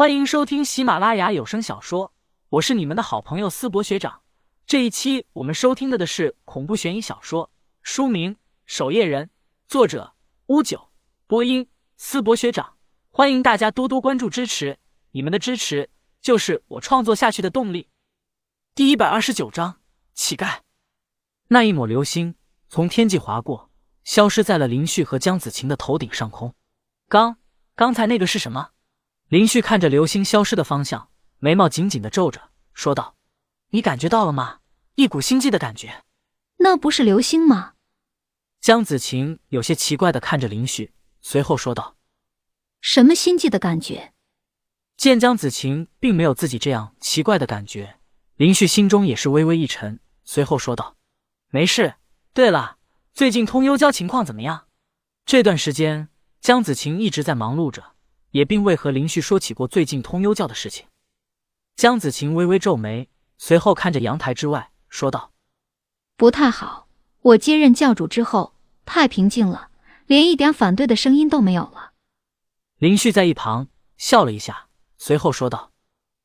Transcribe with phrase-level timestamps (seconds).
[0.00, 2.14] 欢迎收听喜马拉雅有声小说，
[2.48, 4.22] 我是你们的好朋友思博学长。
[4.64, 7.50] 这一期我们收听的的是恐怖悬疑小说，
[7.82, 8.34] 书名
[8.64, 9.26] 《守夜人》，
[9.68, 10.14] 作者
[10.46, 10.88] 乌九，
[11.26, 11.68] 播音
[11.98, 12.78] 思博学长。
[13.10, 14.78] 欢迎大家多多关注支持，
[15.10, 15.90] 你们的支持
[16.22, 17.90] 就是我创作下去的动力。
[18.74, 19.82] 第一百二十九章，
[20.14, 20.60] 乞丐。
[21.48, 22.34] 那一抹流星
[22.70, 23.70] 从天际划过，
[24.04, 26.54] 消失在了林旭和江子晴的头顶上空。
[27.06, 27.36] 刚
[27.74, 28.70] 刚才那个是什么？
[29.30, 31.08] 林旭看着流星消失的方向，
[31.38, 33.14] 眉毛紧紧的皱着，说道
[33.70, 34.58] ：“你感觉到了吗？
[34.96, 36.02] 一股心悸的感觉。
[36.56, 37.74] 那不是流星吗？”
[38.60, 41.96] 江子晴有些奇怪的看着林旭，随后说道
[42.82, 44.14] ：“什么心悸的感觉？”
[44.98, 48.00] 见江子晴并没有自己这样奇怪的感觉，
[48.34, 50.96] 林旭心中也是微微一沉，随后说道
[51.50, 51.94] ：“没事。
[52.32, 52.78] 对了，
[53.14, 54.66] 最近通幽交情况怎么样？
[55.24, 56.08] 这段时间。”
[56.42, 57.92] 江子晴一直在忙碌着，
[58.30, 60.86] 也并未和林旭说起过最近通幽教的事情。
[61.76, 63.08] 江子晴微微皱眉，
[63.38, 65.32] 随后看着阳台之外说道
[66.16, 66.88] ：“不太好，
[67.22, 69.70] 我接任教主之后，太平静了，
[70.06, 71.92] 连一点反对的声音都没有了。”
[72.78, 75.72] 林旭在一旁笑了一下，随后说道：“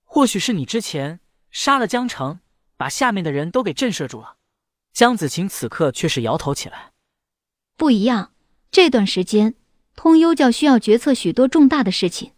[0.04, 1.20] 或许是你之前
[1.52, 2.40] 杀了江城，
[2.78, 4.38] 把下面的人都给震慑住了。”
[4.94, 6.94] 江子晴此刻却是摇头起来
[7.76, 8.32] ：“不一样，
[8.72, 9.56] 这段时间。”
[9.96, 12.32] 通幽教需要决策许多重大的事情，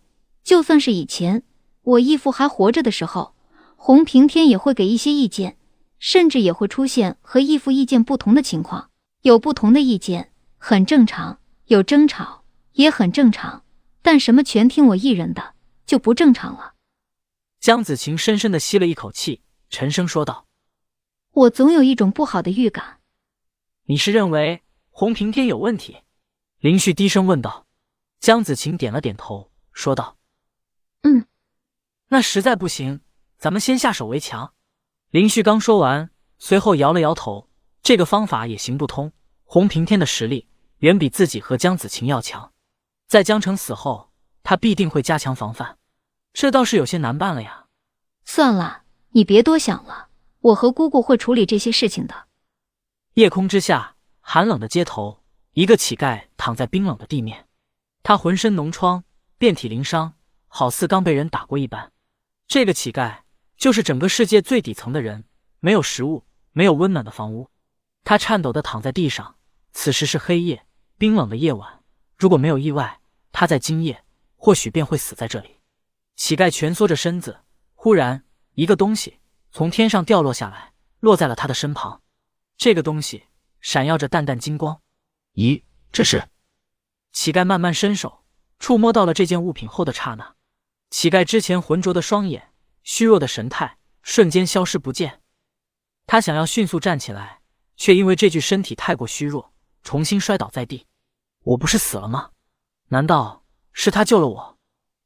[0.44, 1.44] 就算是以前
[1.82, 3.36] 我义父还活着的时候，
[3.76, 5.58] 洪平天也会给一些意见，
[6.00, 8.92] 甚至也会出现和义父意见不同的情况。
[9.24, 13.64] 有不同的意见很正常，有争吵也很正常，
[14.02, 16.76] 但什么全听我一人的就不正常了。
[17.60, 20.46] 江子晴深深的吸了一口气，沉声说道
[21.34, 23.00] ：“我总有一种不好的预感。
[23.88, 25.98] 你是认为洪平天有问题？”
[26.60, 27.68] 林旭低声问道，
[28.20, 30.18] 江子晴点了点头，说道
[31.04, 31.28] ：“嗯，
[32.08, 33.02] 那实在不行，
[33.38, 34.56] 咱们先下手为强。”
[35.12, 37.48] 林旭刚说完，随后摇了摇头，
[37.84, 39.14] 这个方法也行不通。
[39.44, 40.48] 洪平天的实力
[40.80, 42.52] 远比自己和江子晴要强，
[43.06, 45.78] 在江城死后，他必定会加强防范，
[46.34, 47.68] 这倒是有些难办了呀。
[48.26, 48.82] 算了，
[49.12, 50.10] 你别多想了，
[50.40, 52.28] 我和姑姑会处理这些事情的。
[53.14, 55.24] 夜空之下，寒冷的街头。
[55.58, 57.48] 一个乞丐躺在冰冷的地面，
[58.04, 59.04] 他浑身脓疮，
[59.40, 60.14] 遍体鳞伤，
[60.48, 61.92] 好似刚被人打过一般。
[62.48, 63.22] 这个乞丐
[63.58, 65.24] 就是整个世界最底层的人，
[65.60, 67.50] 没有食物，没有温暖的房屋。
[68.04, 69.38] 他颤抖的躺在地上。
[69.74, 71.84] 此时是黑夜，冰冷的夜晚。
[72.16, 73.00] 如果没有意外，
[73.32, 74.04] 他在今夜
[74.36, 75.62] 或许便会死在这里。
[76.16, 77.40] 乞丐蜷缩着身子，
[77.74, 78.24] 忽然，
[78.54, 79.18] 一个东西
[79.52, 82.04] 从天上掉落下来，落在了他的身旁。
[82.58, 83.24] 这个东西
[83.60, 84.80] 闪耀着淡淡金光。
[85.38, 85.62] 咦，
[85.92, 86.30] 这是？
[87.12, 88.26] 乞丐慢慢伸手
[88.58, 90.36] 触摸到了这件物品后的刹那，
[90.90, 95.22] 乞丐之前浑浊的双眼、虚弱的神态瞬间消失不见。
[96.08, 97.42] 他想要迅速站起来，
[97.76, 99.54] 却因为这具身体太过虚弱，
[99.84, 100.88] 重新摔倒在地。
[101.44, 102.32] 我不是死了吗？
[102.88, 103.44] 难道
[103.74, 104.58] 是他救了我？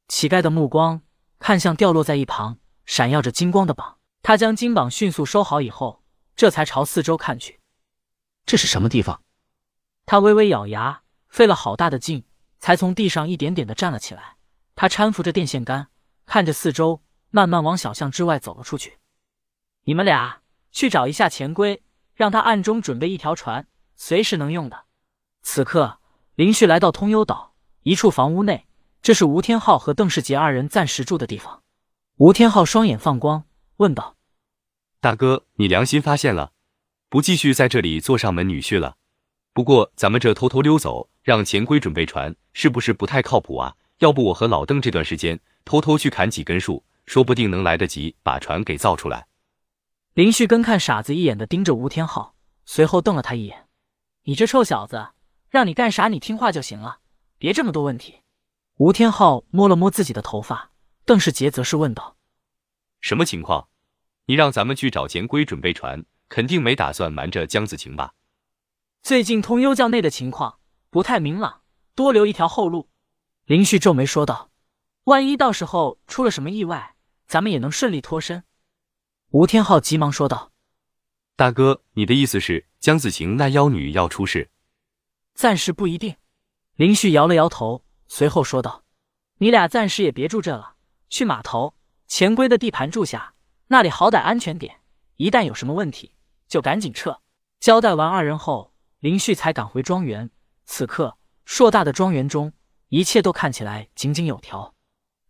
[0.08, 1.02] 乞丐的目光
[1.40, 6.02] 看向掉落在一旁、闪耀着金光的榜，他将金榜迅速收好以后，
[6.34, 7.60] 这才朝四周看去。
[8.46, 9.22] 这是什么地方？
[10.12, 12.26] 他微微咬牙，费了好大的劲，
[12.58, 14.36] 才从地上一点点的站了起来。
[14.74, 15.88] 他搀扶着电线杆，
[16.26, 18.98] 看着四周，慢慢往小巷之外走了出去。
[19.84, 21.82] 你们俩去找一下钱龟，
[22.14, 24.84] 让他暗中准备一条船，随时能用的。
[25.40, 25.98] 此刻，
[26.34, 28.66] 林旭来到通幽岛一处房屋内，
[29.00, 31.62] 这是吴天昊和邓世杰二人暂时住的地方。
[32.18, 33.44] 吴天昊双眼放光，
[33.78, 34.16] 问道
[35.00, 36.52] ：“大哥，你良心发现了，
[37.08, 38.96] 不继续在这里做上门女婿了？”
[39.54, 43.76] 不过，咱们这偷偷溜走，让钱龟准备船，是不是不太靠谱啊？
[43.98, 49.26] 要不我和老邓这段时间偷偷去砍几根树，说不定能来得及把船给造出来。
[50.14, 53.68] 林旭跟看傻子一眼的盯着吴天昊，随后瞪了他一眼
[54.24, 55.08] ：“你这臭小子，
[55.50, 56.98] 让你干啥你听话就行了，
[57.38, 58.20] 别这么多问题。”
[58.78, 60.70] 吴天昊摸了摸自己的头发，
[61.04, 62.16] 邓世杰则是问道
[63.02, 63.68] ：“什么情况？
[64.24, 68.14] 你让咱们去找钱龟准备船，肯定没打算瞒着江子晴吧？”
[69.02, 71.62] 最近通幽教内的情况不太明朗，
[71.96, 72.88] 多留一条后路。
[73.46, 74.52] 林旭皱眉说道
[75.04, 76.94] ：“万一到时候出了什么意外，
[77.26, 78.44] 咱们也能顺利脱身。”
[79.30, 80.52] 吴天昊急忙说道
[81.34, 84.52] ：“大哥，你的意思是江子晴那妖女要出事？
[85.34, 86.14] 暂时不一定。”
[86.76, 88.84] 林旭摇了摇头，随后说道
[89.38, 90.76] ：“你俩暂时也别住这了，
[91.10, 91.74] 去码头
[92.06, 93.34] 钱龟的地盘住下，
[93.66, 94.80] 那里好歹安全点。
[95.16, 96.14] 一旦有什么问题，
[96.46, 97.20] 就赶紧撤。”
[97.58, 98.71] 交代完二人后。
[99.02, 100.30] 林旭才赶回庄园。
[100.64, 102.52] 此刻，硕大的庄园中，
[102.88, 104.74] 一切都看起来井井有条。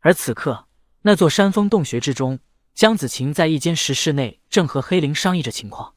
[0.01, 0.67] 而此刻，
[1.01, 2.39] 那座山峰洞穴之中，
[2.75, 5.95] 江子晴在一间石室内，正和黑灵商议着情况。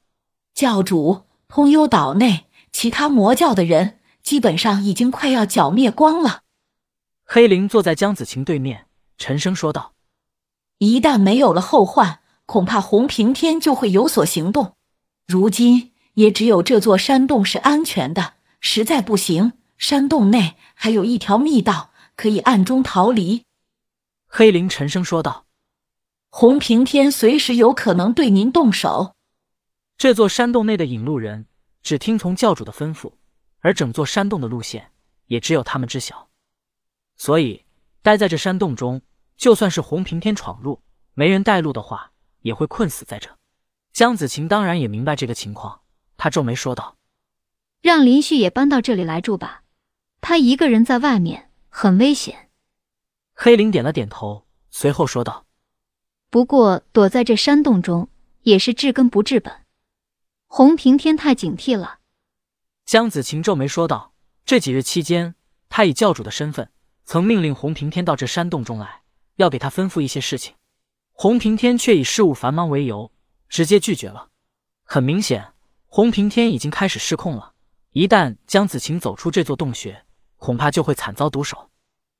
[0.54, 6.44] 教主，通幽岛内其他魔教的人基本上已经快要剿灭光了。
[7.26, 8.88] 黑灵坐在江子晴对面，
[9.18, 9.96] 沉声说道
[10.80, 14.78] ：“一旦没有了后患，恐怕洪平天就会有所行动。
[15.28, 23.44] 如今也只有这座山洞是安全的，实在不行，山洞内还有一条密道，可以暗中逃离。”
[24.28, 25.46] 黑灵沉声说道
[26.30, 29.14] ：“洪平天随时有可能对您动手。
[29.98, 31.46] 这座山洞内的引路人
[31.82, 33.14] 只听从教主的吩咐，
[33.60, 34.92] 而整座山洞的路线
[35.28, 36.28] 也只有他们知晓。
[37.16, 37.64] 所以，
[38.02, 39.02] 待在这山洞中，
[39.38, 40.82] 就算是洪平天闯入，
[41.14, 42.12] 没人带路的话，
[42.42, 43.30] 也会困死在这。”
[43.94, 45.80] 江子晴当然也明白这个情况，
[46.26, 46.98] 他皱眉说道
[47.84, 49.62] ：“让林旭也搬到这里来住吧，
[50.22, 52.50] 他一个人在外面很危险。”
[53.36, 55.46] 黑灵点了点头，随后说道
[56.32, 58.10] ：“不过躲在这山洞中
[58.42, 59.54] 也是治根不治本。
[60.48, 62.00] 洪平天太警惕了。”
[62.88, 64.16] 江子晴皱眉说道
[64.48, 65.36] ：“这几日期间，
[65.70, 66.72] 他以教主的身份，
[67.04, 69.04] 曾命令洪平天到这山洞中来，
[69.36, 70.56] 要给他吩咐一些事情。
[71.12, 73.12] 洪平天却以事务繁忙为由，
[73.48, 74.32] 直接拒绝了。
[74.84, 75.54] 很明显，
[75.96, 77.54] 洪平天已经开始失控了。
[77.92, 80.04] 一旦江子晴走出这座洞穴，
[80.36, 81.72] 恐怕就会惨遭毒手。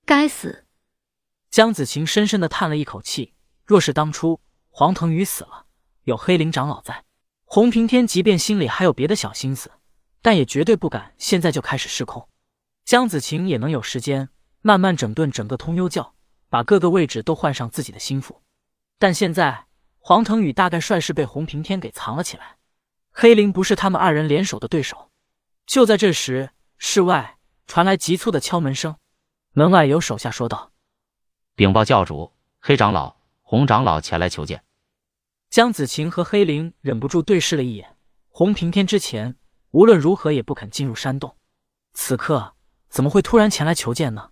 [0.06, 0.66] 该死！”
[1.52, 3.34] 江子晴深深的叹了一口气。
[3.66, 4.40] 若是当初
[4.70, 5.66] 黄腾宇死了，
[6.04, 7.04] 有黑灵长老在，
[7.44, 9.70] 洪平天即便心里还有别的小心思，
[10.22, 12.30] 但也绝对不敢现在就开始失控。
[12.86, 14.30] 江子晴也能有时间
[14.62, 16.16] 慢慢整顿整个通幽教，
[16.48, 18.42] 把各个位置都换上自己的心腹。
[18.98, 19.66] 但现在
[20.00, 22.55] 黄腾宇大概率是被洪平天给藏了起来，
[23.18, 25.10] 黑灵不是他们二人联手的对手。
[25.66, 28.98] 就在这时，室外传来急促的敲门声，
[29.54, 30.74] 门外有手下说道。
[31.56, 34.66] 禀报教主，黑长老、红长老前来求见。
[35.50, 37.96] 江子晴和黑灵忍不住对视了一眼。
[38.28, 39.38] 红平天之前
[39.72, 41.38] 无论如何也不肯进入山洞，
[41.94, 42.56] 此刻
[42.90, 44.32] 怎么会突然前来求见呢？